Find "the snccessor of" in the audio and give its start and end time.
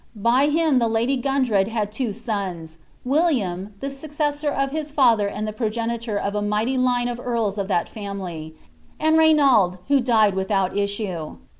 3.81-4.71